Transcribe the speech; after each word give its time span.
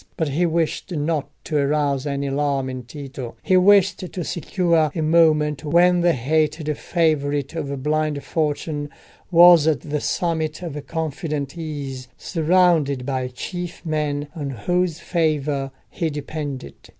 But 0.17 0.29
he 0.29 0.47
wished 0.47 0.91
not 0.91 1.29
to 1.43 1.57
arouse 1.57 2.07
any 2.07 2.25
alarm 2.25 2.71
in 2.71 2.85
Tito: 2.85 3.35
he 3.43 3.55
wished 3.55 3.99
to 3.99 4.23
secure 4.23 4.89
a 4.95 5.01
moment 5.03 5.63
when 5.63 6.01
the 6.01 6.13
hated 6.13 6.75
favourite 6.75 7.53
of 7.53 7.83
blind 7.83 8.23
fortune 8.23 8.89
was 9.29 9.67
at 9.67 9.81
the 9.81 10.01
summit 10.01 10.63
of 10.63 10.87
confident 10.87 11.55
ease, 11.55 12.07
surrounded 12.17 13.05
by 13.05 13.27
chief 13.27 13.85
men 13.85 14.27
on 14.35 14.49
whose 14.49 14.97
favour 14.99 15.69
he 15.91 16.09
depended. 16.09 16.73